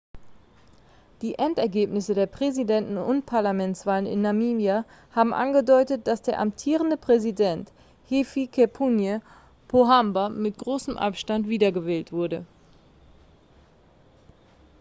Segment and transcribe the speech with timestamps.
[1.21, 7.71] die endergebnisse der präsidenten und parlamentswahlen in namibia haben angedeutet dass der amtierende präsident
[8.09, 9.21] hifikepunye
[9.67, 12.47] pohamba mit großem abstand wiedergewählt wurde